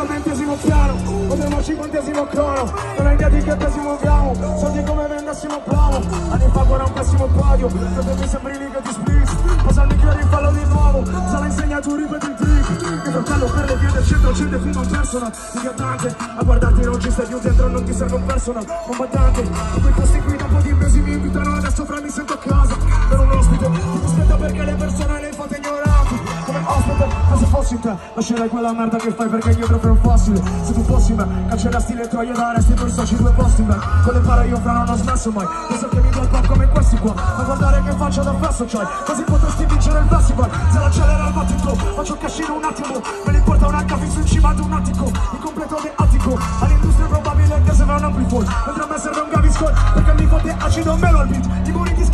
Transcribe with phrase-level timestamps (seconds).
[0.00, 0.94] al ventesimo piano
[1.28, 2.72] Potremmo al cinquantesimo crono.
[2.98, 7.26] Non idea di che pesi muoviamo Soldi come vendessimo plano Anni fa guarda un pessimo
[7.26, 11.04] podio Dove mi sembri lì che ti split Posa il micro e rifallo di nuovo
[11.04, 12.82] Se l'ha insegnato ripeti il trick.
[12.88, 16.82] Mio fratello per le vie del centro Accende fino a un personal Inviatante A guardarti
[16.82, 18.64] non ci stai più dentro Non ti serve un personal.
[18.86, 22.38] Combattante In quei posti qui dopo di mesi mi invitano Adesso fra mi sento a
[22.38, 22.76] casa.
[23.08, 25.30] Per un ospite Ti aspetta perché le persone le
[26.98, 27.96] Ospite Ma se fossi te?
[28.14, 30.42] Lascerei quella merda che fai perché io proprio un fossile.
[30.62, 33.76] Se tu fossi me Cancelleresti le troie da resti per soci due posti me.
[34.02, 36.68] Con le pare io fra non ho smesso mai Penso che mi il pop come
[36.68, 37.14] questi qua.
[37.14, 40.50] Ma guardare che faccia da fesso c'hai Così potresti vincere il festival.
[40.70, 43.00] Se l'accelera il battito Faccio cascino un attimo.
[43.24, 45.04] Me ne importa un H su in cima ad un attico.
[45.04, 46.38] In completo de attico.
[46.60, 48.44] All'industria è probabile che serve un amplifier.
[48.66, 51.94] Mentre a me serve un gaviscon Perché mi fotte acido melo al beat I muri
[51.94, 52.04] ti